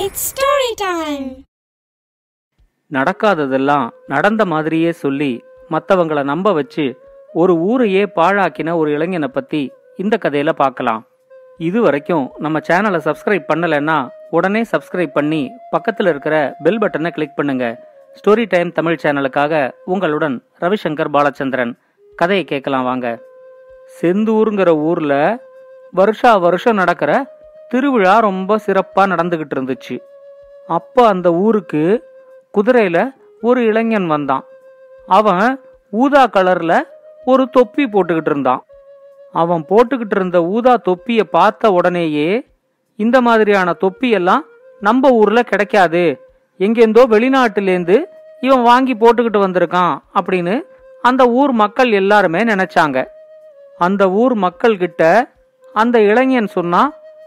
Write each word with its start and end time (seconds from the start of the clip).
It's 0.00 0.26
story 0.28 0.68
time 0.76 1.24
நடக்காததெல்லாம் 2.92 3.86
நடந்த 4.06 4.42
மாதிரியே 4.44 4.90
சொல்லி 5.00 5.30
மற்றவங்களை 5.70 6.22
நம்ப 6.30 6.52
வச்சு 6.58 6.84
ஒரு 7.32 7.54
ஊரையே 7.68 8.02
பாழாக்கின 8.18 8.74
ஒரு 8.76 8.90
இளைஞனை 8.90 9.28
பத்தி 9.28 9.62
இந்த 9.96 10.18
கதையில 10.22 10.52
பார்க்கலாம். 10.52 11.00
இது 11.58 11.80
வரைக்கும் 11.82 12.26
நம்ம 12.38 12.60
சேனலை 12.68 13.00
சப்ஸ்கிரைப் 13.08 13.50
பண்ணலைன்னா 13.52 13.98
உடனே 14.30 14.62
சப்ஸ்கிரைப் 14.72 15.16
பண்ணி 15.18 15.42
பக்கத்தில் 15.70 16.06
இருக்கிற 16.06 16.36
பெல் 16.62 16.78
பட்டனை 16.78 17.10
கிளிக் 17.16 17.36
பண்ணுங்க. 17.36 17.66
ஸ்டோரி 18.18 18.46
டைம் 18.48 18.72
தமிழ் 18.72 18.98
சேனலுக்காக 19.02 19.72
உங்களுடன் 19.84 20.38
ரவிசங்கர் 20.60 21.12
பாலச்சந்திரன். 21.16 21.74
கதையை 22.16 22.44
கேட்கலாம் 22.44 22.84
வாங்க. 22.84 23.08
செந்தூருங்கிற 24.00 24.72
ஊர்ல 24.88 25.14
வருஷா 25.92 26.36
வருஷம் 26.46 26.80
நடக்கிற 26.82 27.12
திருவிழா 27.70 28.18
ரொம்ப 28.18 28.58
சிறப்பாக 28.58 29.14
நடந்துக்கிட்டு 29.14 29.54
இருந்துச்சு. 29.56 29.96
அப்போ 30.66 31.06
அந்த 31.06 31.32
ஊருக்கு 31.32 31.82
குதிரையில் 32.50 33.12
ஒரு 33.40 33.64
இளைஞன் 33.64 34.06
வந்தான். 34.06 34.44
அவன் 35.06 35.60
ஊதா 35.90 36.26
கலரில் 36.26 36.78
ஒரு 37.24 37.48
தொப்பி 37.50 37.84
போட்டுக்கிட்டு 37.84 38.30
இருந்தான். 38.30 38.64
அவன் 39.32 39.64
போட்டுக்கிட்டு 39.68 40.16
இருந்த 40.16 40.42
ஊதா 40.44 40.76
தொப்பியை 40.76 41.24
பார்த்த 41.24 41.72
உடனேயே 41.72 42.46
இந்த 42.96 43.20
மாதிரியான 43.20 43.74
தொப்பியெல்லாம் 43.80 44.44
நம்ம 44.80 45.10
ஊரில் 45.10 45.42
கிடைக்காது. 45.42 46.04
எங்கேருந்தோ 46.58 47.02
வெளிநாட்டிலேருந்து 47.14 47.96
இவன் 48.40 48.62
வாங்கி 48.62 48.94
போட்டுக்கிட்டு 48.94 49.40
வந்திருக்கான் 49.46 49.94
அப்படின்னு 50.14 50.62
அந்த 51.02 51.22
ஊர் 51.24 51.52
மக்கள் 51.52 51.90
எல்லாருமே 51.92 52.40
நினைச்சாங்க. 52.44 52.98
அந்த 53.78 54.10
ஊர் 54.10 54.34
மக்கள்கிட்ட 54.38 55.30
அந்த 55.72 56.00
இளைஞன் 56.00 56.46
சொன்னா 56.46 56.82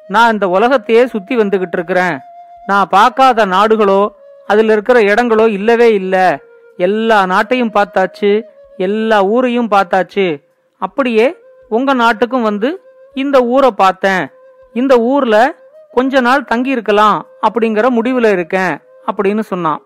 நான் 0.08 0.32
இந்த 0.32 0.50
உலகத்தையே 0.50 1.06
சுத்தி 1.06 1.38
வந்துகிட்டு 1.38 1.72
இருக்கிறேன் 1.72 2.20
நான் 2.66 2.90
பார்க்காத 2.90 3.46
நாடுகளோ 3.46 4.08
அதில் 4.48 4.70
இருக்கிற 4.70 5.00
இடங்களோ 5.02 5.48
இல்லவே 5.48 5.94
இல்லை. 5.94 6.38
எல்லா 6.78 7.26
நாட்டையும் 7.26 7.74
பார்த்தாச்சு 7.74 8.42
எல்லா 8.78 9.24
ஊரையும் 9.24 9.70
பார்த்தாச்சு. 9.72 10.44
அப்படியே 10.78 11.38
உங்க 11.70 11.94
நாட்டுக்கும் 11.94 12.42
வந்து 12.42 12.82
இந்த 13.14 13.42
ஊரை 13.42 13.72
பார்த்தேன். 13.72 14.32
இந்த 14.74 15.00
ஊர்ல 15.00 15.56
கொஞ்ச 15.92 16.22
நாள் 16.22 16.44
தங்கி 16.44 16.70
இருக்கலாம் 16.70 17.28
அப்படிங்கிற 17.48 17.88
முடிவுல 17.98 18.32
இருக்கேன் 18.32 18.82
அப்படின்னு 19.08 19.40
சொன்னான். 19.40 19.82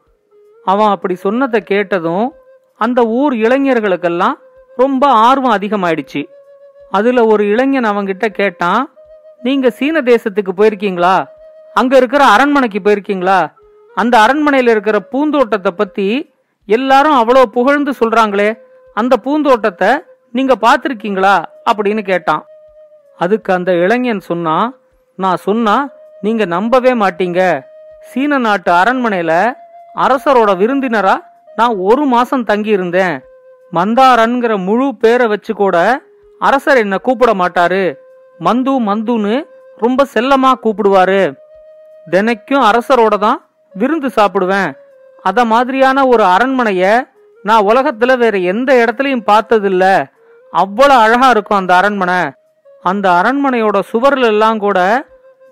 அவன் 0.64 0.90
அப்படி 0.90 1.16
சொன்னதை 1.16 1.62
கேட்டதும் 1.62 2.34
அந்த 2.76 3.04
ஊர் 3.04 3.34
இளைஞர்களுக்கெல்லாம் 3.34 4.36
ரொம்ப 4.78 5.08
ஆர்வம் 5.08 5.58
அதிகமாயிடுச்சு. 5.58 6.28
அதுல 6.90 7.26
ஒரு 7.26 7.48
இளைஞன் 7.48 7.84
அவங்கிட்ட 7.84 8.26
கேட்டான் 8.26 8.92
நீங்க 9.42 9.70
சீன 9.70 10.02
தேசத்துக்கு 10.02 10.52
போயிருக்கீங்களா? 10.60 11.16
அங்க 11.74 11.94
இருக்கிற 11.98 12.24
அரண்மனைக்கு 12.26 12.80
போயிருக்கீங்களா? 12.80 13.40
அந்த 13.96 14.14
அரண்மனையில 14.26 14.74
இருக்கிற 14.76 14.98
பூந்தோட்டத்தை 15.12 15.72
பத்தி 15.72 16.08
எல்லாரும் 16.66 17.18
அவ்வளோ 17.20 17.44
புகழ்ந்து 17.58 17.92
சொல்றாங்களே 18.00 18.50
அந்த 18.94 19.14
பூந்தோட்டத்தை 19.26 19.92
நீங்க 20.32 20.54
பார்த்துருக்கீங்களா? 20.66 21.36
அப்படின்னு 21.70 22.02
கேட்டான். 22.02 22.44
அதுக்கு 23.20 23.54
அந்த 23.54 23.72
இளைஞன் 23.84 24.20
சொன்னா 24.20 24.56
நான் 25.16 25.44
சொன்னா 25.46 25.76
நீங்க 26.22 26.44
நம்பவே 26.46 26.94
மாட்டீங்க. 26.94 27.42
சீன 28.10 28.38
நாட்டு 28.38 28.72
அரண்மனையில 28.72 29.32
அரசரோட 29.96 30.52
விருந்தினரா 30.58 31.16
நான் 31.56 31.76
ஒரு 31.90 32.04
மாசம் 32.06 32.44
தங்கி 32.44 32.70
இருந்தேன் 32.70 33.16
மந்தாரன்கிற 33.74 34.54
முழு 34.66 34.88
பேரை 34.96 35.26
வச்சு 35.28 35.54
கூட 35.54 35.78
அரசர் 36.42 36.78
என்ன 36.78 36.96
கூப்பிட 36.98 37.32
மாட்டாரு. 37.34 37.84
மந்து 38.40 38.74
மந்துன்னு 38.90 39.36
ரொம்ப 39.78 40.06
செல்லமா 40.14 40.52
கூப்பிடுவாரு. 40.64 41.38
தினைக்கும் 42.12 42.66
அரசரோட 42.70 43.18
தான் 43.18 43.40
விருந்து 43.74 44.10
சாப்பிடுவேன். 44.16 44.70
அத 45.24 45.46
மாதிரியான 45.46 46.08
ஒரு 46.08 46.24
அரண்மனைய 46.24 46.84
நான் 47.44 47.66
உலகத்துல 47.66 48.18
வேற 48.18 48.38
எந்த 48.38 48.70
இடத்துலயும் 48.84 49.28
பார்த்ததில்ல. 49.28 50.06
அவ்வளவு 50.52 51.00
அழகா 51.00 51.30
இருக்கும் 51.30 51.58
அந்த 51.58 51.76
அரண்மனை. 51.76 52.30
அந்த 52.84 53.10
அரண்மனையோட 53.10 53.80
சுவர்ல 53.92 54.26
எல்லாம் 54.26 54.60
கூட 54.60 54.80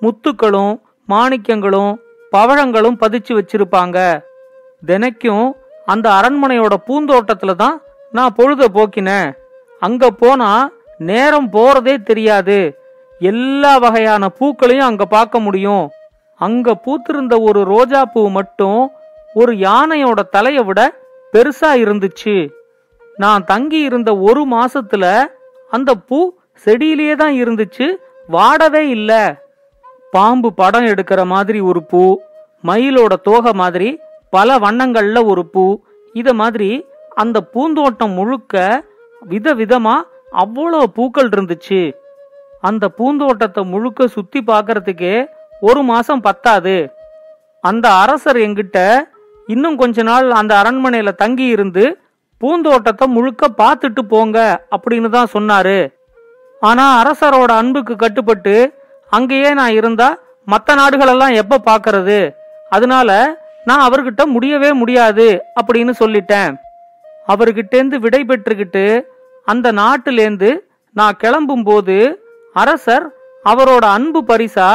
முத்துக்களும் 0.01 0.73
மாணிக்கங்களும் 1.09 1.93
பவழங்களும் 2.31 2.99
பதிச்சு 2.99 3.31
வச்சிருப்பாங்க. 3.39 4.21
தினைக்கும் 4.85 5.51
அந்த 5.85 6.09
அரண்மனையோட 6.09 6.73
பூந்தோட்டத்துல 6.87 7.55
தான் 7.55 7.81
நான் 8.11 8.35
பொழுத 8.35 8.67
போக்கினேன். 8.73 9.31
அங்க 9.79 10.09
போனா 10.09 10.69
நேரம் 10.99 11.49
போறதே 11.51 12.03
தெரியாது. 12.03 12.77
எல்லா 13.19 13.77
வகையான 13.77 14.29
பூக்களையும் 14.39 14.85
அங்க 14.85 15.05
பார்க்க 15.05 15.39
முடியும். 15.39 15.89
அங்க 16.35 16.73
பூத்திருந்த 16.73 17.41
ஒரு 17.41 17.63
ரோஜா 17.63 18.05
பூ 18.05 18.29
மட்டும் 18.29 18.91
ஒரு 19.33 19.53
யானையோட 19.53 20.19
தலைய 20.37 20.65
விட 20.65 20.95
பெருசா 21.33 21.71
இருந்துச்சு. 21.83 22.53
நான் 23.17 23.45
தங்கி 23.45 23.79
இருந்த 23.79 24.17
ஒரு 24.17 24.47
மாசத்துல 24.47 25.27
அந்த 25.69 25.93
பூ 25.93 26.33
செடியிலேயே 26.65 27.15
தான் 27.15 27.33
இருந்துச்சு. 27.33 27.95
வாடவே 28.27 28.87
இல்ல. 28.87 29.43
பாம்பு 30.11 30.53
படம் 30.53 30.85
எடுக்கிற 30.85 31.25
மாதிரி 31.25 31.59
ஒரு 31.59 31.83
பூ 31.83 32.21
மயிலோட 32.63 33.13
தோகை 33.21 33.53
மாதிரி 33.53 33.99
பல 34.29 34.57
வண்ணங்கள்ல 34.57 35.25
ஒரு 35.25 35.45
பூ 35.45 35.81
இத 36.13 36.33
மாதிரி 36.33 36.85
அந்த 37.15 37.41
பூந்தோட்டம் 37.41 38.13
முழுக்க 38.13 38.83
விதவிதமா 39.29 40.01
அவ்வளோ 40.41 40.79
பூக்கள் 40.97 41.29
இருந்துச்சு. 41.33 41.81
அந்த 42.67 42.85
பூந்தோட்டத்தை 42.97 43.61
முழுக்க 43.73 44.07
சுத்தி 44.15 44.39
பார்க்கறதுக்கே 44.47 45.15
ஒரு 45.67 45.81
மாசம் 45.91 46.23
பத்தாது. 46.27 46.77
அந்த 47.63 47.85
அரசர் 48.03 48.39
எங்கிட்ட 48.45 48.79
இன்னும் 49.47 49.77
கொஞ்ச 49.81 50.03
நாள் 50.09 50.27
அந்த 50.39 50.53
அரண்மனையில 50.61 51.09
தங்கி 51.23 51.47
இருந்து 51.55 51.83
பூந்தோட்டத்தை 52.41 53.05
முழுக்க 53.15 53.47
பார்த்துட்டு 53.61 54.01
போங்க 54.13 54.37
அப்படின்னு 54.75 55.09
தான் 55.09 55.33
சொன்னாரு. 55.35 55.79
ஆனா 56.61 56.85
அரசரோட 57.01 57.51
அன்புக்கு 57.61 57.95
கட்டுப்பட்டு 57.95 58.55
அங்கேயே 59.11 59.49
நான் 59.59 59.75
இருந்தா 59.79 60.09
மற்ற 60.47 60.75
நாடுகளெல்லாம் 60.79 61.37
எப்ப 61.41 61.61
பாக்குறது 61.69 62.19
அதனால 62.75 63.09
நான் 63.69 63.85
அவர்கிட்ட 63.87 64.23
முடியவே 64.33 64.69
முடியாது 64.81 65.27
அப்படின்னு 65.59 65.93
சொல்லிட்டேன். 66.01 66.51
அவர்கிட்டேந்து 67.27 67.97
விடை 68.05 68.21
பெற்றுக்கிட்டு 68.29 68.85
அந்த 69.45 69.71
நாட்டிலேந்து 69.71 70.49
நான் 70.91 71.17
கிளம்பும் 71.17 71.63
போது 71.63 71.97
அரசர் 72.53 73.05
அவரோட 73.45 73.85
அன்பு 73.97 74.23
பரிசா 74.27 74.69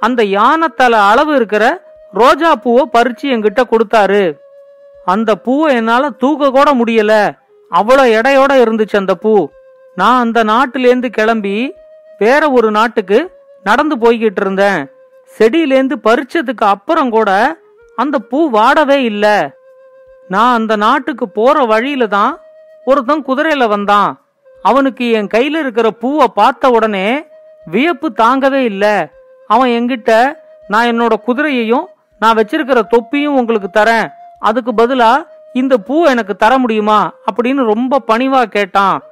அந்த 0.00 0.22
யானத்தல 0.22 0.94
அளவு 1.10 1.34
இருக்கிற 1.34 1.64
ரோஜா 2.12 2.50
பூவை 2.64 2.84
பறிச்சு 2.92 3.26
என்கிட்ட 3.34 3.62
கொடுத்தாரு. 3.70 4.24
அந்த 5.04 5.34
பூவை 5.34 5.74
என்னால 5.74 6.10
தூக்க 6.10 6.50
கூட 6.50 6.74
முடியல. 6.74 7.14
அவ்வளோ 7.70 8.04
எடையோட 8.18 8.52
இருந்துச்சு 8.64 8.96
அந்த 8.96 9.14
பூ. 9.14 9.48
நான் 9.94 10.20
அந்த 10.20 10.44
நாட்டிலேந்து 10.44 11.06
கிளம்பி 11.06 11.56
வேற 12.18 12.50
ஒரு 12.50 12.70
நாட்டுக்கு 12.70 13.18
நடந்து 13.62 13.96
போய்கிட்டு 13.96 14.40
இருந்தேன். 14.40 14.80
செடியிலேந்து 15.38 15.96
பறிச்சதுக்கு 16.06 16.64
அப்புறம் 16.74 17.10
கூட 17.10 17.30
அந்த 17.98 18.18
பூ 18.18 18.50
வாடவே 18.50 19.02
இல்லை. 19.02 19.36
நான் 20.28 20.54
அந்த 20.54 20.76
நாட்டுக்கு 20.76 21.28
போற 21.28 21.64
வழியில 21.64 22.06
தான் 22.06 22.32
ஒருத்தன் 22.84 23.24
குதிரையில 23.26 23.68
வந்தான். 23.68 24.20
அவனுக்கு 24.62 25.10
என் 25.10 25.26
கையில 25.26 25.58
இருக்கிற 25.58 25.90
பூவை 25.90 26.26
பார்த்த 26.34 26.70
உடனே 26.70 27.24
வியப்பு 27.64 28.12
தாங்கவே 28.22 28.62
இல்ல. 28.70 29.10
அவன் 29.46 29.70
என்கிட்ட 29.70 30.36
நான் 30.68 30.86
என்னோட 30.86 31.12
குதிரையையும் 31.26 31.84
நான் 32.18 32.36
வச்சிருக்கிற 32.36 32.86
தொப்பியும் 32.86 33.36
உங்களுக்கு 33.36 33.80
தரேன். 33.80 34.08
அதுக்கு 34.38 34.72
பதிலா 34.72 35.26
இந்த 35.52 35.76
பூ 35.76 36.04
எனக்கு 36.04 36.36
தர 36.36 36.58
முடியுமா? 36.58 37.12
அப்படின்னு 37.32 37.64
ரொம்ப 37.64 38.00
பணிவா 38.08 38.44
கேட்டான். 38.44 39.02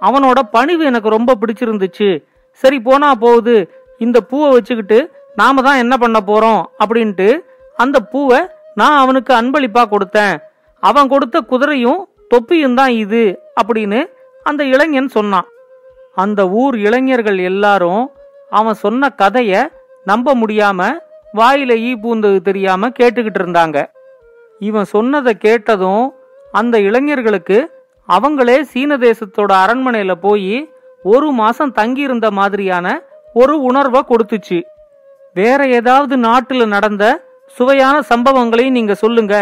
அவனோட 0.00 0.38
பணிவு 0.50 0.84
எனக்கு 0.84 1.08
ரொம்ப 1.08 1.36
பிடிச்சிருந்துச்சு. 1.40 2.24
சரி 2.52 2.80
போனா 2.80 3.14
போகுது. 3.14 3.56
இந்த 3.98 4.20
பூவை 4.20 4.50
வச்சுக்கிட்டு 4.50 5.10
நாம 5.36 5.62
தான் 5.62 5.76
என்ன 5.76 5.96
பண்ண 5.96 6.20
போறோம்? 6.26 6.62
அப்படின்ட்டு 6.78 7.38
அந்த 7.76 8.00
பூவை 8.00 8.40
நான் 8.74 8.98
அவனுக்கு 8.98 9.34
அன்பளிப்பா 9.34 9.84
கொடுத்தேன். 9.84 10.38
அவன் 10.80 11.08
கொடுத்த 11.08 11.40
குதிரையும் 11.40 12.08
தொப்பியும் 12.28 12.74
தான் 12.74 12.92
இது 13.04 13.22
அப்படின்னு 13.60 14.00
அந்த 14.46 14.64
இளைஞன் 14.64 15.08
சொன்னான். 15.08 15.48
அந்த 16.14 16.40
ஊர் 16.48 16.76
இளைஞர்கள் 16.78 17.38
எல்லாரும் 17.38 18.04
அவன் 18.50 18.74
சொன்ன 18.74 19.10
கதைய 19.22 19.52
நம்ப 20.04 20.34
முடியாம 20.34 20.80
வாயில 21.34 21.72
ஈ 21.78 21.94
பூந்தது 21.94 22.38
தெரியாம 22.40 22.88
கேட்டுக்கிட்டு 22.88 23.40
இருந்தாங்க. 23.42 23.78
இவன் 24.58 24.84
சொன்னதை 24.84 25.32
கேட்டதும் 25.36 26.14
அந்த 26.52 26.76
இளைஞர்களுக்கு 26.80 27.58
அவங்களே 28.08 28.60
சீன 28.60 28.96
தேசத்தோட 28.96 29.52
அரண்மனையில 29.64 30.12
போய் 30.20 30.70
ஒரு 31.02 31.30
மாசம் 31.30 31.72
தங்கி 31.72 32.00
இருந்த 32.00 32.30
மாதிரியான 32.30 32.86
ஒரு 33.34 33.54
உணர்வை 33.60 34.00
கொடுத்துச்சு. 34.08 34.58
வேற 35.34 35.66
ஏதாவது 35.66 36.16
நாட்டுல 36.16 36.66
நடந்த 36.66 37.04
சுவையான 37.56 37.96
சம்பவங்களையும் 38.14 38.76
நீங்க 38.78 38.94
சொல்லுங்க. 38.94 39.34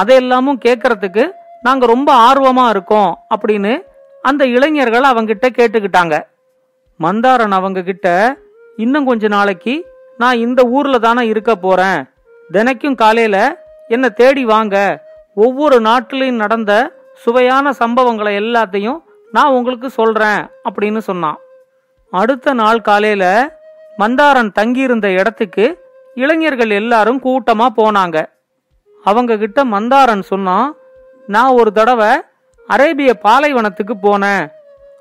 அதையெல்லாமும் 0.00 0.60
கேட்கறதுக்கு 0.64 1.24
நாங்க 1.62 1.86
ரொம்ப 1.86 2.32
ஆர்வமா 2.32 2.68
இருக்கோம் 2.68 3.18
அப்படின்னு 3.36 3.82
அந்த 4.22 4.46
இளைஞர்கள் 4.46 5.02
அவங்கிட்ட 5.02 5.46
கேட்டுக்கிட்டாங்க. 5.48 6.24
மந்தாரன் 7.00 7.50
அவங்க 7.50 7.82
கிட்ட 7.82 8.36
இன்னும் 8.76 9.04
கொஞ்ச 9.04 9.28
நாளைக்கு 9.28 9.86
நான் 10.18 10.36
இந்த 10.36 10.62
ஊர்ல 10.62 10.98
தானே 10.98 11.26
இருக்க 11.26 11.56
போறேன். 11.56 12.04
தினைக்கும் 12.52 12.94
காலையில 12.94 13.66
என்ன 13.88 14.08
தேடி 14.08 14.44
வாங்க. 14.44 15.04
ஒவ்வொரு 15.34 15.80
நாட்டிலையும் 15.80 16.42
நடந்த 16.44 16.92
சுவையான 17.14 17.70
சம்பவங்களை 17.70 18.32
எல்லாத்தையும் 18.38 19.02
நான் 19.32 19.50
உங்களுக்கு 19.50 19.90
சொல்றேன் 19.90 20.48
அப்படின்னு 20.64 20.98
சொன்னான். 20.98 21.38
அடுத்த 22.10 22.52
நாள் 22.52 22.80
காலையில 22.80 23.24
மந்தாரன் 23.98 24.52
தங்கியிருந்த 24.52 25.10
இடத்துக்கு 25.10 25.78
இளைஞர்கள் 26.14 26.70
எல்லாரும் 26.70 27.22
கூட்டமா 27.22 27.66
போனாங்க. 27.76 28.26
அவங்க 29.04 29.36
கிட்ட 29.36 29.64
மந்தாரன் 29.64 30.22
சொன்னான் 30.22 30.74
நான் 31.34 31.56
ஒரு 31.60 31.70
தடவை 31.72 32.12
அரேபிய 32.68 33.10
பாலைவனத்துக்கு 33.24 33.94
போனேன். 34.02 34.44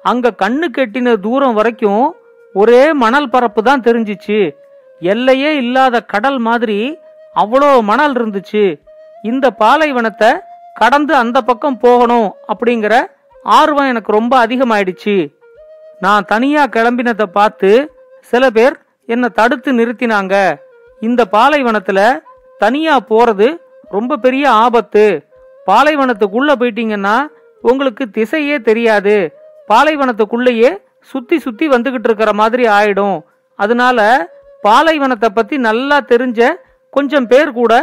அங்க 0.04 0.34
கண்ணு 0.42 0.68
கெட்டின 0.78 1.14
தூரம் 1.26 1.58
வரைக்கும் 1.60 2.04
ஒரே 2.54 2.84
மணல் 3.04 3.30
பரப்பு 3.34 3.62
தான் 3.64 3.86
தெரிஞ்சிச்சு. 3.88 4.40
எல்லையே 5.14 5.50
இல்லாத 5.62 5.96
கடல் 6.14 6.40
மாதிரி 6.48 6.78
அவ்வளோ 7.36 7.70
மணல் 7.90 8.16
இருந்துச்சு. 8.20 8.64
இந்த 9.32 9.46
பாலைவனத்தை 9.62 10.32
கடந்து 10.74 11.14
அந்த 11.16 11.38
பக்கம் 11.42 11.80
போகணும் 11.86 12.30
அப்படிங்கிற 12.52 12.94
ஆர்வம் 13.46 13.90
எனக்கு 13.94 14.12
ரொம்ப 14.12 14.34
அதிகமாயிடுச்சு. 14.46 15.16
நான் 16.00 16.28
தனியா 16.34 16.64
கிளம்பினதை 16.76 17.28
பார்த்து 17.38 17.72
சில 18.32 18.44
பேர் 18.58 18.76
என்னை 19.14 19.30
தடுத்து 19.40 19.70
நிறுத்தினாங்க. 19.80 20.36
இந்த 21.08 21.22
பாலைவனத்துல 21.32 22.00
தனியா 22.64 22.96
போறது 23.12 23.48
ரொம்ப 23.96 24.18
பெரிய 24.26 24.46
ஆபத்து. 24.66 25.06
பாலைவனத்துக்குள்ள 25.70 26.52
போயிட்டீங்கன்னா 26.60 27.18
உங்களுக்கு 27.62 28.06
திசையே 28.18 28.62
தெரியாது. 28.62 29.16
பாலைவனத்துக்குள்ளேயே 29.68 30.78
சுத்தி 31.02 31.40
சுத்தி 31.40 31.68
வந்துகிட்டு 31.68 32.08
இருக்கிற 32.10 32.34
மாதிரி 32.34 32.64
ஆயிடும். 32.64 33.22
அதனால 33.56 34.30
பாலைவனத்தை 34.62 35.30
பத்தி 35.30 35.58
நல்லா 35.58 35.98
தெரிஞ்ச 36.00 36.48
கொஞ்சம் 36.92 37.28
பேர் 37.28 37.52
கூட 37.52 37.74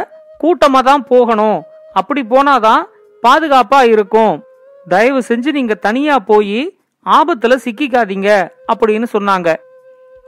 கூட்டமா 0.43 0.79
தான் 0.79 1.03
போகணும். 1.03 1.63
அப்படி 1.93 2.21
போனாதான் 2.29 2.81
பாதுகாப்பா 3.23 3.83
இருக்கும். 3.83 4.43
தயவு 4.87 5.21
செஞ்சு 5.27 5.51
நீங்க 5.51 5.73
தனியா 5.73 6.19
போய் 6.19 6.77
ஆபத்துல 7.05 7.55
சிக்கிக்காதீங்க 7.65 8.29
அப்படின்னு 8.73 9.05
சொன்னாங்க. 9.13 9.55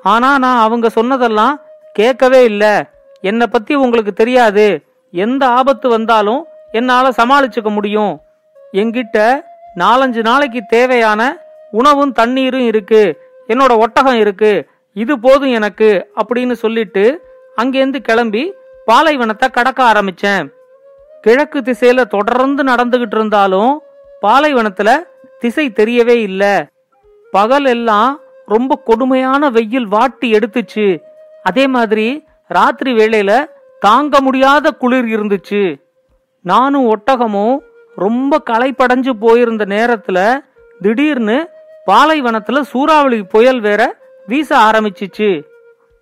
ஆனா 0.03 0.37
நான் 0.37 0.63
அவங்க 0.65 0.89
சொன்னதெல்லாம் 0.89 1.61
கேட்கவே 1.93 2.43
இல்லை. 2.43 2.73
என்னை 3.21 3.47
பத்தி 3.47 3.75
உங்களுக்கு 3.75 4.13
தெரியாது. 4.13 4.81
எந்த 5.11 5.47
ஆபத்து 5.47 5.89
வந்தாலும் 5.89 6.45
என்னால் 6.71 7.13
சமாளிச்சுக்க 7.17 7.69
முடியும். 7.69 8.21
என்கிட்ட 8.73 9.41
நாலஞ்சு 9.75 10.21
நாளைக்கு 10.23 10.61
தேவையான 10.67 11.37
உணவும் 11.71 12.11
தண்ணீரும் 12.11 12.65
இருக்கு. 12.65 13.21
என்னோட 13.47 13.77
ஒட்டகம் 13.77 14.17
இருக்கு. 14.17 14.67
இது 14.93 15.19
போதும் 15.19 15.51
எனக்கு 15.51 16.11
அப்படின்னு 16.15 16.51
சொல்லிட்டு 16.51 17.21
அங்கேருந்து 17.57 17.99
கிளம்பி 17.99 18.53
பாலைவனத்தை 18.85 19.49
கடக்க 19.49 19.83
ஆரம்பிச்சேன். 19.83 20.49
கிழக்கு 21.21 21.59
திசையில 21.59 22.05
தொடர்ந்து 22.05 22.63
நடந்துகிட்டு 22.63 23.15
இருந்தாலும் 23.15 23.81
பாலைவனத்துல 24.21 25.03
திசை 25.39 25.69
தெரியவே 25.69 26.15
இல்லை. 26.15 26.65
பகல் 27.31 27.65
எல்லாம் 27.65 28.19
ரொம்ப 28.45 28.81
கொடுமையான 28.85 29.49
வெயில் 29.49 29.87
வாட்டி 29.87 30.31
எடுத்துச்சு. 30.31 31.01
அதே 31.43 31.67
மாதிரி 31.67 32.27
ராத்திரி 32.47 32.93
வேளையில 32.93 33.45
தாங்க 33.79 34.21
முடியாத 34.21 34.71
குளிர் 34.71 35.05
இருந்துச்சு. 35.05 35.88
நானும் 36.41 36.97
ஒட்டகமும் 36.97 37.59
ரொம்ப 37.95 38.41
களைப்படைஞ்சு 38.49 39.09
போயிருந்த 39.09 39.65
நேரத்துல 39.65 40.39
திடீர்னு 40.81 41.49
பாலைவனத்துல 41.87 42.61
சூறாவளி 42.61 43.23
புயல் 43.23 43.59
வேற 43.59 43.95
வீச 44.27 44.57
ஆரம்பிச்சிச்சு. 44.57 45.43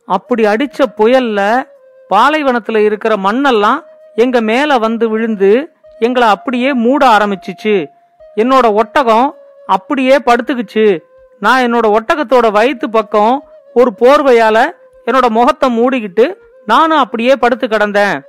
அப்படி 0.06 0.44
அடிச்ச 0.44 0.86
புயல்ல 0.98 1.64
பாலைவனத்துல 2.10 2.78
இருக்கிற 2.78 3.16
மண்ணெல்லாம் 3.16 3.80
எங்க 4.16 4.42
மேல 4.42 4.78
வந்து 4.78 5.10
விழுந்து 5.10 5.70
எங்களை 6.00 6.28
அப்படியே 6.28 6.74
மூட 6.74 7.18
ஆரம்பிச்சிச்சு. 7.18 7.86
என்னோட 8.36 8.74
ஒட்டகம் 8.74 9.36
அப்படியே 9.68 10.18
படுத்துக்குச்சு. 10.18 11.00
நான் 11.40 11.64
என்னோட 11.64 11.98
ஒட்டகத்தோட 11.98 12.52
வயிற்று 12.52 12.90
பக்கம் 12.90 13.44
ஒரு 13.74 13.94
போர்வையால 14.02 14.72
என்னோட 15.06 15.30
முகத்தை 15.30 15.80
மூடிக்கிட்டு 15.80 16.34
நானும் 16.66 16.98
அப்படியே 16.98 17.36
படுத்து 17.36 17.68
கிடந்தேன். 17.68 18.22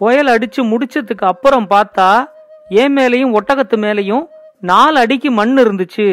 புயல் 0.00 0.26
அடிச்சு 0.26 0.60
முடிச்சதுக்கு 0.72 1.26
அப்புறம் 1.32 1.66
பார்த்தா 1.70 2.30
என் 2.68 2.96
மேலையும் 2.96 3.34
ஒட்டகத்து 3.38 3.76
மேலையும் 3.84 4.24
நாலு 4.60 4.98
அடிக்கு 4.98 5.30
மண் 5.30 5.58
இருந்துச்சு. 5.58 6.06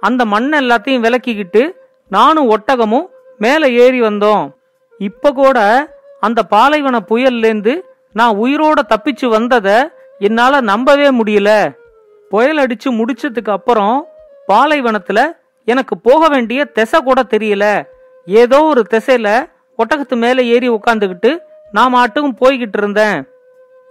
அந்த 0.00 0.24
மண் 0.24 0.52
எல்லாத்தையும் 0.54 1.04
விலக்கிக்கிட்டு 1.04 1.62
நானும் 2.08 2.50
ஒட்டகமும் 2.50 3.06
மேலே 3.38 3.68
ஏறி 3.72 4.00
வந்தோம். 4.02 4.44
இப்ப 4.98 5.32
கூட 5.32 5.58
அந்த 6.20 6.42
பாலைவன 6.42 6.96
புயல்லேருந்து 7.08 7.74
நான் 8.12 8.36
உயிரோட 8.36 8.80
தப்பிச்சு 8.88 9.26
வந்தத 9.36 9.68
என்னால 10.18 10.60
நம்பவே 10.60 11.08
முடியல. 11.10 11.50
புயல் 12.28 12.58
அடிச்சு 12.58 12.88
முடிச்சதுக்கு 12.90 13.50
அப்புறம் 13.50 14.06
பாலைவனத்துல 14.48 15.20
எனக்கு 15.64 15.98
போக 15.98 16.28
வேண்டிய 16.28 16.64
திசை 16.64 17.00
கூட 17.00 17.20
தெரியல. 17.30 17.64
ஏதோ 18.26 18.58
ஒரு 18.62 18.82
திசையில 18.90 19.28
ஒட்டகத்து 19.78 20.16
மேல 20.16 20.42
ஏறி 20.42 20.68
உட்காந்துக்கிட்டு 20.70 21.32
நான் 21.72 21.94
மாட்டும் 21.94 22.36
போய்கிட்டு 22.40 22.78
இருந்தேன். 22.78 23.18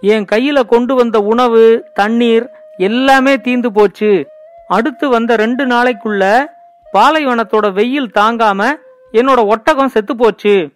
என் 0.00 0.24
கையில 0.32 0.66
கொண்டு 0.66 0.94
வந்த 0.94 1.20
உணவு 1.20 1.90
தண்ணீர் 1.94 2.50
எல்லாமே 2.76 3.36
தீந்து 3.36 3.66
போச்சு. 3.66 4.28
அடுத்து 4.68 5.08
வந்த 5.08 5.36
ரெண்டு 5.36 5.66
நாளைக்குள்ள 5.66 6.46
பாலைவனத்தோட 6.92 7.72
வெயில் 7.72 8.10
தாங்காம 8.14 8.72
என்னோட 9.12 9.46
ஒட்டகம் 9.46 9.88
செத்து 9.88 10.16
போச்சு. 10.16 10.68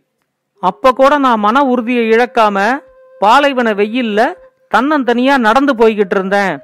அப்ப 0.60 0.92
கூட 0.92 1.18
நான் 1.18 1.38
மன 1.38 1.64
உறுதியை 1.64 2.08
இழக்காம 2.08 2.78
பாலைவன 3.18 3.72
வெயில்ல 3.72 4.34
தன்னந்தனியா 4.74 5.38
நடந்து 5.38 5.74
போய்கிட்டு 5.74 6.14
இருந்தேன். 6.14 6.58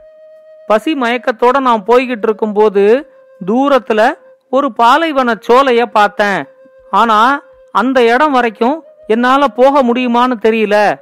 பசி 0.67 0.95
மயக்கத்தோட 0.95 1.61
நான் 1.61 1.85
போய்கிட்டு 1.87 2.23
இருக்கும்போது 2.23 3.13
தூரத்துல 3.47 4.13
ஒரு 4.51 4.73
பாலைவன 4.73 5.35
சோலைய 5.49 5.87
பார்த்தேன். 5.87 6.45
ஆனா 6.91 7.43
அந்த 7.73 8.05
இடம் 8.05 8.33
வரைக்கும் 8.33 8.85
என்னால 9.07 9.49
போக 9.49 9.83
முடியுமான்னு 9.83 10.37
தெரியல. 10.43 10.95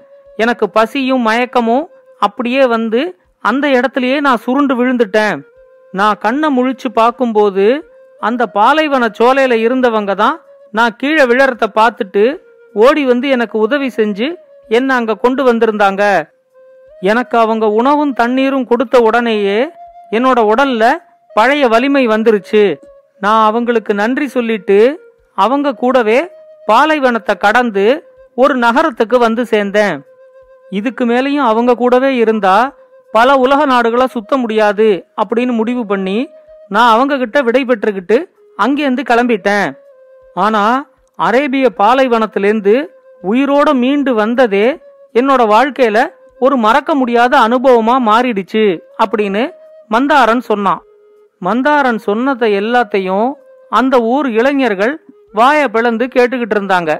எனக்கு 0.42 0.66
பசியும் 0.76 1.26
மயக்கமும் 1.28 1.86
அப்படியே 2.26 2.64
வந்து 2.76 3.00
அந்த 3.44 3.64
இடத்துலயே 3.78 4.16
நான் 4.26 4.42
சுருண்டு 4.44 4.74
விழுந்துட்டேன். 4.78 5.36
நான் 5.98 6.20
கண்ணை 6.24 6.48
முழிச்சு 6.56 6.88
பார்க்கும்போது 7.00 7.66
அந்த 8.28 8.42
பாலைவன 8.58 9.04
சோலையில 9.18 9.56
இருந்தவங்க 9.66 10.14
தான் 10.22 10.36
நான் 10.74 10.96
கீழே 11.00 11.24
விழறத 11.30 11.66
பார்த்துட்டு 11.78 12.24
ஓடி 12.74 13.02
வந்து 13.10 13.26
எனக்கு 13.36 13.56
உதவி 13.66 13.88
செஞ்சு 13.98 14.28
என்ன 14.78 14.94
அங்க 14.98 15.20
கொண்டு 15.24 15.42
வந்திருந்தாங்க. 15.48 16.02
எனக்கு 17.10 17.36
அவங்க 17.44 17.66
உணவும் 17.80 18.16
தண்ணீரும் 18.20 18.68
கொடுத்த 18.70 18.96
உடனேயே 19.08 19.58
என்னோட 20.16 20.38
உடல்ல 20.52 20.84
பழைய 21.36 21.64
வலிமை 21.74 22.04
வந்துருச்சு. 22.14 22.62
நான் 23.24 23.42
அவங்களுக்கு 23.48 23.92
நன்றி 24.02 24.26
சொல்லிட்டு 24.36 24.78
அவங்க 25.38 25.76
கூடவே 25.82 26.18
பாலைவனத்தை 26.66 27.34
கடந்து 27.46 27.86
ஒரு 28.42 28.54
நகரத்துக்கு 28.64 29.16
வந்து 29.26 29.42
சேர்ந்தேன். 29.52 29.96
இதுக்கு 30.70 31.06
மேலேயும் 31.06 31.48
அவங்க 31.50 31.74
கூடவே 31.74 32.16
இருந்தா 32.16 32.56
பல 33.12 33.36
உலக 33.36 33.66
நாடுகளை 33.66 34.06
சுத்த 34.06 34.36
முடியாது 34.36 35.06
அப்படின்னு 35.22 35.52
முடிவு 35.52 35.86
பண்ணி 35.86 36.28
நான் 36.68 36.92
அவங்க 36.92 37.16
கிட்ட 37.16 37.42
விடை 37.42 37.64
பெற்றுக்கிட்டு 37.64 38.16
அங்கேருந்து 38.58 39.02
கிளம்பிட்டேன். 39.10 39.68
ஆனா 40.34 40.90
அரேபிய 41.18 41.68
பாலைவனத்திலேருந்து 41.78 42.74
உயிரோட 43.22 43.74
மீண்டு 43.74 44.14
வந்ததே 44.14 44.66
என்னோட 45.14 45.42
வாழ்க்கையில 45.54 45.98
ஒரு 46.38 46.56
மறக்க 46.56 46.94
முடியாத 46.94 47.38
அனுபவமா 47.38 47.94
மாறிடுச்சு 48.08 48.64
அப்படின்னு 49.04 49.50
மந்தாரன் 49.90 50.42
சொன்னான். 50.50 50.82
மந்தாரன் 51.42 51.98
சொன்னதை 51.98 52.48
எல்லாத்தையும் 52.60 53.32
அந்த 53.70 54.00
ஊர் 54.00 54.30
இளைஞர்கள் 54.30 54.94
வாய 55.34 55.68
பிளந்து 55.68 56.04
கேட்டுக்கிட்டு 56.06 56.56
இருந்தாங்க. 56.58 56.98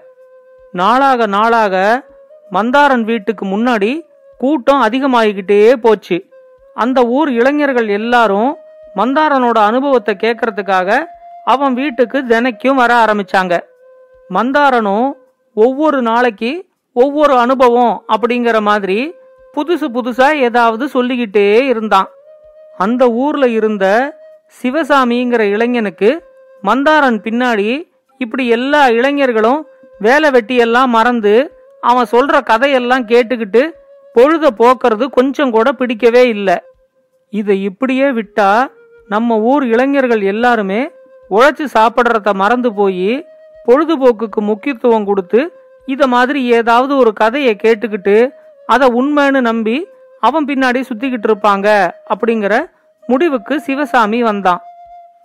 நாளாக 0.72 1.26
நாளாக 1.26 1.74
மந்தாரன் 2.50 3.02
வீட்டுக்கு 3.02 3.44
முன்னாடி 3.46 4.00
கூட்டம் 4.38 4.82
அதிகமாகிக்கிட்டே 4.82 5.72
போச்சு. 5.72 6.30
அந்த 6.74 7.02
ஊர் 7.02 7.30
இளைஞர்கள் 7.32 7.88
எல்லாரும் 7.88 8.56
மந்தாரனோட 8.96 9.58
அனுபவத்தை 9.58 10.16
கேட்கறதுக்காக 10.20 11.06
அவன் 11.44 11.74
வீட்டுக்கு 11.74 12.18
தினைக்கும் 12.18 12.74
வர 12.74 13.04
ஆரம்பிச்சாங்க. 13.04 13.58
மந்தாரனும் 14.34 15.12
ஒவ்வொரு 15.54 16.02
நாளைக்கு 16.02 16.66
ஒவ்வொரு 16.92 17.38
அனுபவம் 17.38 18.04
அப்படிங்கிற 18.08 18.60
மாதிரி 18.60 19.14
புதுசு 19.56 19.86
புதுசா 19.94 20.34
ஏதாவது 20.34 20.88
சொல்லிக்கிட்டே 20.88 21.64
இருந்தான். 21.66 22.08
அந்த 22.78 23.10
ஊர்ல 23.10 23.48
இருந்த 23.48 23.84
சிவசாமிங்கிற 24.62 25.40
இளைஞனுக்கு 25.40 26.24
மந்தாரன் 26.62 27.18
பின்னாடி 27.24 27.88
இப்படி 28.18 28.48
எல்லா 28.48 28.88
இளைஞர்களும் 28.88 29.66
வேலை 29.98 30.30
வெட்டியெல்லாம் 30.30 30.86
மறந்து 30.86 31.57
அவன் 31.80 32.10
சொல்ற 32.12 32.42
கதையெல்லாம் 32.42 33.06
கேட்டுக்கிட்டு 33.06 33.70
பொழுத 34.14 34.50
போக்குறது 34.58 35.06
கொஞ்சம் 35.06 35.50
கூட 35.50 35.72
பிடிக்கவே 35.72 36.28
இல்லை. 36.28 36.56
இதை 37.30 37.62
இப்படியே 37.62 38.06
விட்டா 38.10 38.66
நம்ம 39.08 39.38
ஊர் 39.38 39.64
இளைஞர்கள் 39.66 40.22
எல்லாருமே 40.22 40.90
உழைச்சி 41.30 41.66
சாப்பிட்றத 41.74 42.32
மறந்து 42.32 42.74
போய் 42.74 43.26
பொழுதுபோக்குக்கு 43.66 44.40
முக்கியத்துவம் 44.40 45.04
கொடுத்து 45.04 45.52
இத 45.86 46.06
மாதிரி 46.06 46.44
ஏதாவது 46.44 46.96
ஒரு 46.96 47.12
கதையை 47.12 47.56
கேட்டுக்கிட்டு 47.62 48.30
அதை 48.66 48.88
உண்மைன்னு 48.88 49.40
நம்பி 49.40 49.86
அவன் 50.20 50.44
பின்னாடி 50.44 50.80
சுத்திக்கிட்டு 50.88 51.28
இருப்பாங்க 51.28 51.90
அப்படிங்கிற 52.08 52.54
முடிவுக்கு 53.06 53.60
சிவசாமி 53.60 54.22
வந்தான். 54.22 54.60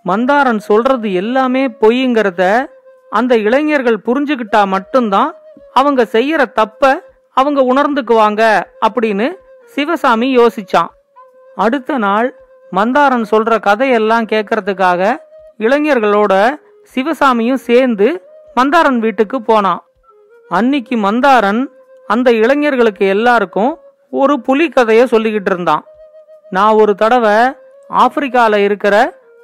மந்தாரன் 0.05 0.57
சொல்றது 0.57 1.13
எல்லாமே 1.13 1.67
பொய்ங்கிறத 1.67 2.65
அந்த 3.09 3.37
இளைஞர்கள் 3.37 4.05
புரிஞ்சுக்கிட்டா 4.05 4.65
மட்டும்தான் 4.65 5.31
அவங்க 5.73 6.03
செய்யற 6.11 6.51
தப்ப 6.51 7.11
அவங்க 7.37 7.61
உணர்ந்துக்குவாங்க 7.61 8.41
அப்படின்னு 8.87 9.27
சிவசாமி 9.65 10.37
யோசிச்சான். 10.37 10.91
அடுத்த 11.55 11.97
நாள் 11.97 12.27
மந்தாரன் 12.71 13.25
சொல்ற 13.31 13.59
கதையெல்லாம் 13.59 14.25
கேட்கறதுக்காக 14.25 15.17
இளைஞர்களோட 15.59 16.33
சிவசாமியும் 16.95 17.63
சேர்ந்து 17.69 18.07
மந்தாரன் 18.55 18.97
வீட்டுக்கு 18.97 19.41
போனான். 19.41 19.81
அன்னிக்கு 20.49 20.95
மந்தாரன் 20.97 21.61
அந்த 22.07 22.31
இளைஞர்களுக்கு 22.31 23.07
எல்லாருக்கும் 23.07 23.79
ஒரு 24.09 24.41
புலி 24.41 24.69
கதையை 24.69 25.05
சொல்லிக்கிட்டு 25.05 25.51
இருந்தான். 25.51 25.83
நான் 26.49 26.73
ஒரு 26.73 26.95
தடவை 26.95 27.37
ஆப்பிரிக்கால 27.89 28.55
இருக்கிற 28.55 28.95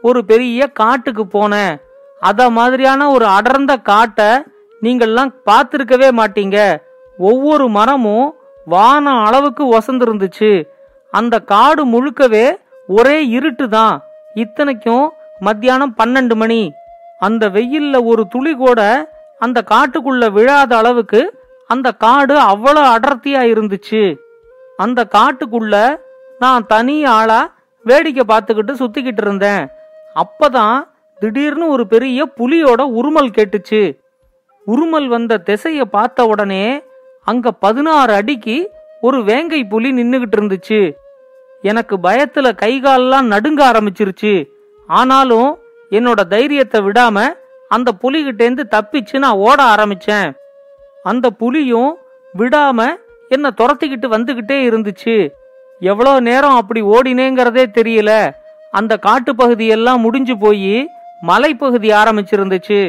ஒரு 0.02 0.26
பெரிய 0.26 0.68
காட்டுக்கு 0.68 1.24
போனேன். 1.24 1.82
அத 2.20 2.50
மாதிரியான 2.50 3.10
ஒரு 3.10 3.26
அடர்ந்த 3.26 3.78
காட்டை 3.78 4.44
நீங்கள்லாம் 4.84 5.32
பார்த்துருக்கவே 5.50 6.10
மாட்டீங்க. 6.20 6.58
ஒவ்வொரு 7.18 7.66
மரமும் 7.78 8.28
வானம் 8.68 9.22
அளவுக்கு 9.28 9.64
ஒசந்திருந்துச்சு. 9.78 10.52
அந்த 11.14 11.36
காடு 11.52 11.84
முழுக்கவே 11.94 12.46
ஒரே 12.98 13.18
இருட்டு 13.38 13.66
தான் 13.70 13.96
இத்தனைக்கும் 14.44 15.06
மத்தியானம் 15.48 15.96
பன்னெண்டு 16.00 16.36
மணி. 16.42 16.62
அந்த 17.26 17.44
வெயில்ல 17.56 17.96
ஒரு 18.12 18.24
துளி 18.34 18.54
கூட 18.56 18.82
அந்த 19.46 19.60
காட்டுக்குள்ள 19.72 20.26
விழாத 20.38 20.72
அளவுக்கு 20.82 21.22
அந்த 21.70 21.88
காடு 22.04 22.36
அவ்வளோ 22.52 22.84
அடர்த்தியா 22.96 23.42
இருந்துச்சு. 23.54 24.04
அந்த 24.84 25.00
காட்டுக்குள்ள 25.16 25.76
நான் 26.44 26.66
தனி 26.74 26.98
ஆளா 27.18 27.40
வேடிக்கை 27.86 28.24
பார்த்துக்கிட்டு 28.32 28.74
சுத்திக்கிட்டு 28.82 29.24
இருந்தேன். 29.26 29.64
அப்பதான் 30.24 30.78
திடீர்னு 31.22 31.66
ஒரு 31.76 31.84
பெரிய 31.94 32.20
புலியோட 32.38 32.82
உருமல் 33.00 33.36
கேட்டுச்சு. 33.38 33.82
உருமல் 34.70 35.08
வந்த 35.08 35.42
திசைய 35.46 35.82
பார்த்த 35.82 36.26
உடனே 36.26 36.84
அங்க 37.24 37.52
பதினாறு 37.52 38.14
அடிக்கு 38.14 38.58
ஒரு 39.02 39.24
வேங்கை 39.24 39.64
புலி 39.64 39.90
நின்னுகிட்டு 39.92 40.38
இருந்துச்சு. 40.38 40.80
எனக்கு 41.62 41.98
பயத்துல 41.98 42.48
கைகாலெல்லாம் 42.62 43.30
நடுங்க 43.34 43.60
ஆரம்பிச்சிருச்சு. 43.72 44.34
ஆனாலும் 44.88 45.50
என்னோட 45.90 46.22
தைரியத்தை 46.28 46.82
விடாம 46.82 47.28
அந்த 47.68 47.92
புலிகிட்டேந்து 48.02 48.64
தப்பிச்சு 48.76 49.18
நான் 49.18 49.42
ஓட 49.48 49.64
ஆரம்பிச்சேன். 49.64 50.30
அந்த 51.04 51.30
புலியும் 51.30 51.98
விடாம 52.38 52.88
என்ன 53.30 53.54
துரத்திக்கிட்டு 53.58 54.08
வந்துகிட்டே 54.16 54.58
இருந்துச்சு. 54.70 55.30
எவ்வளோ 55.80 56.20
நேரம் 56.20 56.56
அப்படி 56.56 56.82
ஓடினேங்கிறதே 56.82 57.66
தெரியல. 57.80 58.12
அந்த 58.72 58.98
காட்டு 58.98 59.36
பகுதியெல்லாம் 59.36 60.02
முடிஞ்சு 60.02 60.38
போய் 60.38 60.90
மலைப்பகுதி 61.28 61.90
ஆரம்பிச்சிருந்துச்சு. 61.92 62.82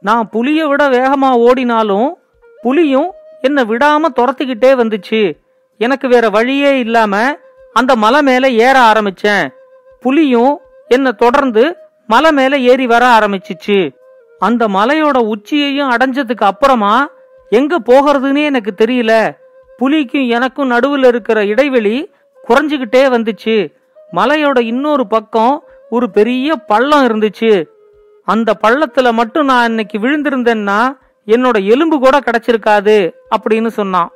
நான் 0.00 0.28
புலியை 0.30 0.66
விட 0.66 0.88
வேகமாக 0.88 1.38
ஓடினாலும் 1.38 2.18
புலியும் 2.62 3.10
என்னை 3.40 3.64
விடாமல் 3.64 4.12
துரத்திக்கிட்டே 4.16 4.70
வந்துச்சு. 4.82 5.38
எனக்கு 5.78 6.08
வேற 6.08 6.30
வழியே 6.30 6.78
இல்லாமல் 6.78 7.38
அந்த 7.72 7.96
மலை 7.96 8.22
மேலே 8.22 8.54
ஏற 8.54 8.78
ஆரம்பித்தேன் 8.78 9.52
புலியும் 10.00 10.60
என்னை 10.88 11.12
தொடர்ந்து 11.12 11.76
மலை 12.06 12.32
மேலே 12.32 12.62
ஏறி 12.62 12.86
வர 12.86 13.18
ஆரம்பிச்சிச்சு. 13.18 13.96
அந்த 14.38 14.68
மலையோட 14.68 15.18
உச்சியையும் 15.18 15.90
அடைஞ்சதுக்கு 15.90 16.44
அப்புறமா 16.44 17.10
எங்க 17.50 17.78
போகிறதுன்னே 17.78 18.44
எனக்கு 18.44 18.74
தெரியல. 18.78 19.36
புலிக்கும் 19.78 20.28
எனக்கும் 20.28 20.66
நடுவில் 20.66 21.04
இருக்கிற 21.04 21.44
இடைவெளி 21.44 22.10
குறைஞ்சுக்கிட்டே 22.48 23.02
வந்துச்சு. 23.14 23.72
மலையோட 24.12 24.60
இன்னொரு 24.60 25.06
பக்கம் 25.06 25.64
ஒரு 25.90 26.10
பெரிய 26.10 26.56
பள்ளம் 26.56 27.06
இருந்துச்சு. 27.06 27.64
அந்த 28.24 28.54
பள்ளத்துல 28.62 29.12
மட்டும் 29.12 29.44
நான் 29.44 29.68
இன்னைக்கு 29.68 29.98
விழுந்திருந்தேன்னா 29.98 30.96
என்னோட 31.26 31.64
எலும்பு 31.64 31.98
கூட 31.98 32.18
கிடைச்சிருக்காது 32.18 33.12
அப்படின்னு 33.36 33.66
சொன்னான். 33.66 34.10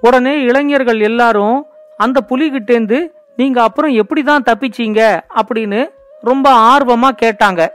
உடனே 0.00 0.40
இளைஞர்கள் 0.40 1.00
எல்லாரும் 1.00 1.64
அந்த 1.96 2.20
புலிகிட்டேந்து 2.28 3.10
நீங்க 3.36 3.62
அப்புறம் 3.62 3.94
எப்படிதான் 3.94 4.46
தப்பிச்சீங்க? 4.50 5.20
அப்படின்னு 5.34 5.90
ரொம்ப 6.20 6.76
ஆர்வமா 6.76 7.08
கேட்டாங்க. 7.22 7.68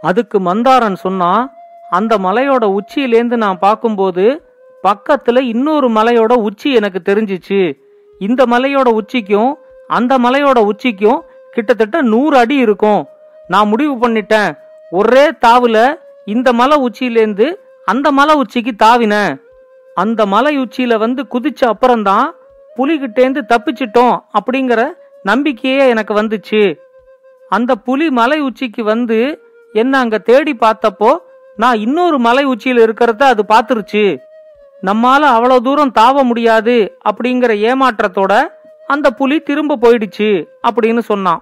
அதுக்கு 0.00 0.40
மந்தாரன் 0.40 0.94
சொன்னா 0.94 1.50
அந்த 1.90 2.18
மலையோட 2.18 2.76
உச்சியிலேந்து 2.76 3.36
நான் 3.36 3.58
பார்க்கும்போது 3.58 4.42
பக்கத்துல 4.82 5.40
இன்னொரு 5.40 5.90
மலையோட 5.90 6.32
உச்சி 6.32 6.72
எனக்கு 6.72 7.00
தெரிஞ்சிச்சு. 7.04 7.72
இந்த 8.18 8.46
மலையோட 8.46 8.88
உச்சிக்கும் 8.88 9.54
அந்த 9.88 10.18
மலையோட 10.18 10.58
உச்சிக்கும் 10.58 11.20
கிட்டத்தட்ட 11.50 12.02
நூறு 12.02 12.38
அடி 12.38 12.56
இருக்கும். 12.56 13.06
நான் 13.48 13.68
முடிவு 13.68 14.08
பண்ணிட்டேன். 14.08 14.58
ஒரே 14.90 15.30
தாவுல 15.30 15.94
இந்த 16.24 16.52
மலை 16.52 16.86
உச்சியிலேருந்து 16.86 17.54
அந்த 17.84 18.12
மலை 18.12 18.34
உச்சிக்கு 18.34 18.72
தாவினேன் 18.82 19.40
அந்த 19.94 20.26
மலை 20.26 20.58
உச்சியில 20.58 20.98
வந்து 20.98 21.26
குதிச்ச 21.30 21.64
அப்புறம்தான் 21.64 22.34
புலிகிட்டேந்து 22.76 23.40
தப்பிச்சிட்டோம் 23.48 24.18
அப்படிங்கிற 24.38 24.92
நம்பிக்கையே 25.22 25.88
எனக்கு 25.88 26.14
வந்துச்சு. 26.14 26.78
அந்த 27.48 27.74
புலி 27.74 28.10
மலை 28.10 28.40
உச்சிக்கு 28.40 28.84
வந்து 28.84 29.40
என்ன 29.72 29.98
அங்க 29.98 30.18
தேடி 30.18 30.56
பார்த்தப்போ 30.60 31.18
நான் 31.56 31.78
இன்னொரு 31.78 32.18
மலை 32.18 32.44
உச்சியில் 32.44 32.78
இருக்கிறத 32.78 33.22
அது 33.22 33.44
பார்த்துருச்சு. 33.48 34.18
நம்மால 34.82 35.18
அவ்வளவு 35.18 35.62
தூரம் 35.62 35.92
தாவ 35.98 36.22
முடியாது 36.22 36.98
அப்படிங்கிற 37.04 37.52
ஏமாற்றத்தோட 37.70 38.48
அந்த 38.86 39.10
புலி 39.10 39.40
திரும்ப 39.40 39.76
போயிடுச்சு 39.76 40.48
அப்படின்னு 40.68 40.98
சொன்னான். 40.98 41.40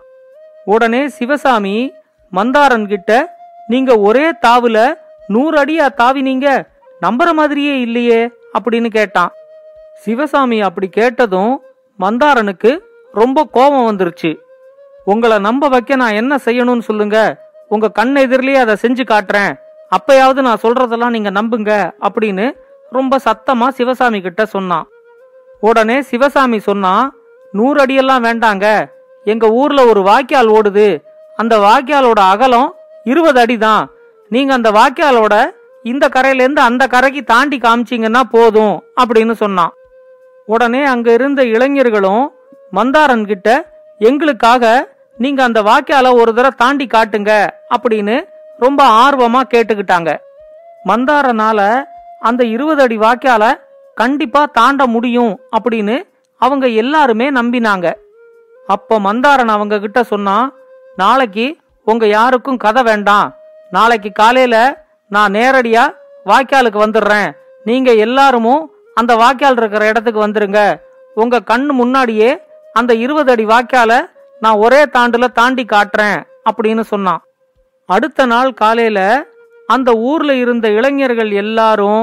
உடனே 0.64 1.08
சிவசாமி 1.08 1.92
மந்தாரன் 2.32 2.86
கிட்ட 2.86 3.35
நீங்க 3.66 3.92
ஒரே 4.08 4.26
தாவுல 4.46 4.78
நூறு 5.35 5.56
அடியா 5.62 5.87
தாவினீங்க 6.00 6.49
நம்புற 7.02 7.28
மாதிரியே 7.32 7.75
இல்லையே 7.80 8.20
அப்படின்னு 8.56 8.90
கேட்டான். 8.99 9.32
சிவசாமி 10.04 10.58
அப்படி 10.61 10.88
கேட்டதும் 10.88 11.54
மந்தாரனுக்கு 11.99 12.70
ரொம்ப 13.14 13.44
கோபம் 13.56 13.87
வந்துருச்சு. 13.88 14.30
உங்களை 15.04 15.37
நம்ப 15.38 15.68
வைக்க 15.68 15.96
நான் 15.96 16.18
என்ன 16.20 16.38
செய்யணும்னு 16.44 16.85
சொல்லுங்க 16.88 17.18
உங்க 17.68 17.88
கண் 17.99 18.14
எதிரிலேயே 18.16 18.58
அதை 18.64 18.75
செஞ்சு 18.82 19.04
காட்டுறேன் 19.12 19.52
அப்பயாவது 19.96 20.40
நான் 20.46 20.62
சொல்றதெல்லாம் 20.62 21.14
நீங்க 21.16 21.30
நம்புங்க 21.30 21.73
அப்படின்னு 22.08 22.46
ரொம்ப 22.90 23.18
சத்தமா 23.25 23.68
சிவசாமி 23.78 24.18
கிட்ட 24.20 24.42
சொன்னான். 24.46 24.87
உடனே 25.61 25.99
சிவசாமி 26.02 26.58
சொன்னா 26.58 26.94
நூறு 27.52 27.78
அடியெல்லாம் 27.85 28.25
வேண்டாங்க 28.28 28.66
எங்க 29.25 29.46
ஊர்ல 29.61 29.80
ஒரு 29.87 30.02
வாய்க்கால் 30.02 30.50
ஓடுது 30.56 30.88
அந்த 31.37 31.54
வாய்க்காலோட 31.58 32.20
அகலம் 32.32 32.68
இருபது 33.10 33.40
அடி 33.42 33.56
தான். 33.66 33.84
நீங்க 34.34 34.50
அந்த 34.58 34.70
வாய்க்காலோட 34.76 35.34
இந்த 35.90 36.04
கரையிலேருந்து 36.14 36.62
அந்த 36.68 36.84
கரைக்கு 36.94 37.22
தாண்டி 37.32 37.58
காமிச்சீங்கன்னா 37.64 38.22
போதும் 38.34 38.76
அப்படின்னு 39.00 39.34
சொன்னான். 39.42 39.72
உடனே 40.54 40.82
அங்க 40.92 41.08
இருந்த 41.18 41.40
இளைஞர்களும் 41.54 42.25
மந்தாரன் 42.76 43.25
கிட்ட 43.30 43.48
எங்களுக்காக 44.00 44.64
நீங்க 45.18 45.40
அந்த 45.48 45.60
வாய்க்கால 45.68 46.06
ஒரு 46.20 46.30
தடவை 46.34 46.52
தாண்டி 46.62 46.86
காட்டுங்க 46.94 47.32
அப்படின்னு 47.76 48.16
ரொம்ப 48.64 48.80
ஆர்வமா 49.02 49.40
கேட்டுக்கிட்டாங்க. 49.52 50.10
மந்தாரனால 50.84 51.60
அந்த 52.28 52.42
இருபது 52.54 52.82
அடி 52.82 52.96
வாய்க்கால 52.98 53.44
கண்டிப்பா 53.96 54.42
தாண்ட 54.58 54.82
முடியும் 54.94 55.32
அப்படின்னு 55.56 55.96
அவங்க 56.42 56.66
எல்லாருமே 56.82 57.26
நம்பினாங்க. 57.30 57.86
அப்ப 58.66 58.98
மந்தாரன் 59.06 59.54
அவங்க 59.56 59.76
கிட்ட 59.78 60.00
சொன்னா 60.12 60.36
நாளைக்கு 60.96 61.46
உங்க 61.86 62.06
யாருக்கும் 62.06 62.56
கதை 62.56 62.82
வேண்டாம். 62.82 63.28
நாளைக்கு 63.70 64.12
காலையில 64.12 64.56
நான் 65.08 65.32
நேரடியா 65.32 65.94
வாய்க்காலுக்கு 66.24 66.78
வந்துடுறேன். 66.86 67.30
நீங்க 67.64 67.92
எல்லாருமும் 67.92 68.70
அந்த 68.94 69.16
வாய்க்கால் 69.16 69.56
இருக்கிற 69.56 69.88
இடத்துக்கு 69.88 70.26
வந்துருங்க. 70.26 70.80
உங்க 71.14 71.40
கண்ணு 71.50 71.72
முன்னாடியே 71.72 72.30
அந்த 72.72 72.94
இருபது 72.94 73.30
அடி 73.30 73.44
வாய்க்கால 73.44 74.10
நான் 74.40 74.54
ஒரே 74.54 74.84
தாண்டுல 74.84 75.26
தாண்டி 75.32 75.64
காட்டுறேன் 75.64 76.18
அப்படின்னு 76.50 76.80
சொன்னான். 76.80 77.22
அடுத்த 77.86 78.26
நாள் 78.26 78.54
காலையில 78.54 79.24
அந்த 79.66 79.92
ஊர்ல 79.92 80.34
இருந்த 80.34 80.68
இளைஞர்கள் 80.68 81.30
எல்லாரும் 81.30 82.02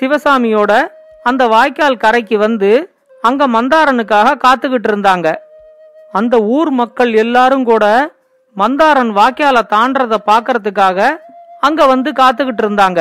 சிவசாமியோட 0.00 0.72
அந்த 1.22 1.46
வாய்க்கால் 1.46 1.96
கரைக்கு 1.96 2.38
வந்து 2.38 2.70
அங்க 3.22 3.46
மந்தாரனுக்காக 3.48 4.38
காத்துக்கிட்டு 4.44 4.88
இருந்தாங்க. 4.92 5.28
அந்த 6.12 6.38
ஊர் 6.38 6.70
மக்கள் 6.70 7.12
எல்லாரும் 7.12 7.64
கூட 7.64 7.84
மந்தாரன் 8.56 9.10
வாக்கியால 9.18 9.58
தாண்டறத 9.74 10.14
பாக்கிறதுக்காக 10.30 10.98
அங்க 11.66 11.86
வந்து 11.86 12.10
காத்துக்கிட்டு 12.12 12.62
இருந்தாங்க. 12.64 13.00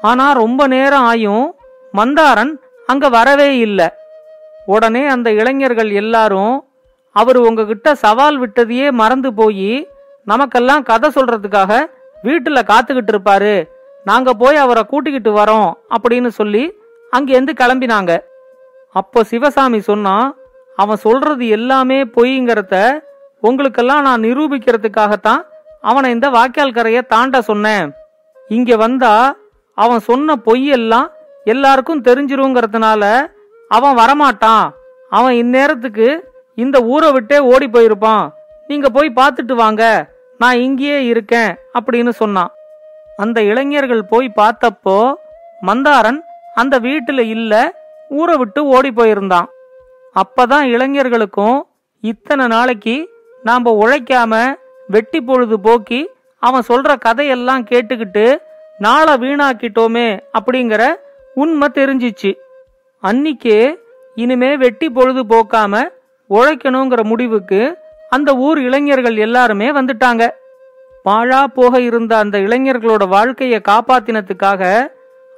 ஆனா 0.00 0.26
ரொம்ப 0.32 0.66
நேரம் 0.66 1.06
ஆயும் 1.10 1.46
மந்தாரன் 1.94 2.52
அங்க 2.86 3.08
வரவே 3.08 3.50
இல்லை. 3.58 3.88
உடனே 4.66 5.02
அந்த 5.06 5.28
இளைஞர்கள் 5.32 5.90
எல்லாரும் 6.02 6.54
அவர் 7.16 7.38
உங்ககிட்ட 7.46 7.88
சவால் 7.94 8.38
விட்டதையே 8.42 8.86
மறந்து 8.92 9.30
போய் 9.34 9.72
நமக்கெல்லாம் 10.26 10.82
கதை 10.82 11.08
சொல்றதுக்காக 11.14 11.72
வீட்டுல 12.24 12.58
காத்துக்கிட்டு 12.70 13.12
இருப்பாரு. 13.14 13.54
நாங்க 14.04 14.30
போய் 14.32 14.56
அவரை 14.56 14.82
கூட்டிக்கிட்டு 14.84 15.30
வரோம் 15.32 15.68
அப்படின்னு 15.94 16.30
சொல்லி 16.40 16.64
அங்கேருந்து 17.12 17.52
கிளம்பினாங்க. 17.60 18.12
அப்போ 18.94 19.20
சிவசாமி 19.22 19.80
சொன்னா 19.80 20.16
அவன் 20.76 21.04
சொல்றது 21.06 21.44
எல்லாமே 21.48 21.98
பொய்ங்கிறத 22.16 22.76
உங்களுக்கெல்லாம் 23.48 24.06
நான் 24.06 24.22
நிரூபிக்கிறதுக்காகத்தான் 24.22 25.42
அவனை 25.80 26.08
இந்த 26.10 26.26
வாய்க்கால் 26.36 26.76
கரையை 26.76 27.02
தாண்ட 27.02 27.40
சொன்னேன். 27.50 27.86
இங்க 28.48 28.76
வந்தா 28.76 29.12
அவன் 29.78 30.00
சொன்ன 30.08 30.36
பொய்யெல்லாம் 30.46 31.08
எல்லாருக்கும் 31.44 32.04
தெரிஞ்சிருங்கிறதுனால 32.08 33.02
அவன் 33.68 33.96
வரமாட்டான். 33.96 34.66
அவன் 35.10 35.34
இந்நேரத்துக்கு 35.34 36.08
இந்த 36.54 36.76
ஊரை 36.92 37.12
விட்டே 37.12 37.38
ஓடி 37.52 37.66
போயிருப்பான். 37.66 38.24
நீங்க 38.66 38.88
போய் 38.96 39.16
பார்த்துட்டு 39.16 39.54
வாங்க. 39.62 39.82
நான் 40.38 40.62
இங்கேயே 40.66 40.98
இருக்கேன் 41.04 41.50
அப்படின்னு 41.78 42.12
சொன்னான். 42.20 42.52
அந்த 43.16 43.38
இளைஞர்கள் 43.42 44.04
போய் 44.12 44.28
பார்த்தப்போ 44.36 44.98
மந்தாரன் 45.62 46.20
அந்த 46.54 46.74
வீட்டுல 46.86 47.20
இல்ல 47.36 47.52
ஊரை 48.08 48.36
விட்டு 48.36 48.60
ஓடி 48.76 48.90
போயிருந்தான். 48.96 49.48
அப்பதான் 50.22 50.66
இளைஞர்களுக்கும் 50.74 51.58
இத்தனை 52.04 52.46
நாளைக்கு 52.46 52.96
நாம் 53.44 53.66
உழைக்காம 53.66 54.54
வெட்டி 54.88 55.20
பொழுது 55.20 55.60
போக்கி 55.60 56.10
அவன் 56.38 56.62
சொல்ற 56.68 56.98
கதையெல்லாம் 56.98 57.64
கேட்டுக்கிட்டு 57.64 58.38
நாளை 58.78 59.14
வீணாக்கிட்டோமே 59.14 60.06
அப்படிங்கிற 60.38 60.94
உண்மை 61.34 61.68
தெரிஞ்சிச்சு. 61.74 62.30
அன்னிக்கே 63.02 63.74
இனிமே 64.14 64.56
வெட்டி 64.56 64.90
பொழுது 64.90 65.24
போக்காம 65.24 65.82
உழைக்கணுங்கிற 66.30 67.04
முடிவுக்கு 67.04 67.78
அந்த 68.10 68.36
ஊர் 68.36 68.58
இளைஞர்கள் 68.60 69.16
எல்லாருமே 69.16 69.72
வந்துட்டாங்க. 69.72 70.30
பாழா 71.04 71.44
போக 71.44 71.80
இருந்த 71.80 72.16
அந்த 72.16 72.38
இளைஞர்களோட 72.38 73.08
வாழ்க்கையை 73.08 73.60
காப்பாத்தினத்துக்காக 73.68 74.86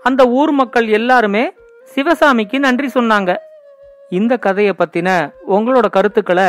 அந்த 0.03 0.25
ஊர் 0.25 0.51
மக்கள் 0.51 0.89
எல்லாருமே 0.89 1.53
சிவசாமிக்கு 1.95 2.59
நன்றி 2.59 2.91
சொன்னாங்க. 2.95 3.37
இந்த 4.11 4.37
கதையை 4.37 4.75
பத்தின 4.79 5.33
உங்களோட 5.49 5.87
கருத்துக்களை 5.91 6.49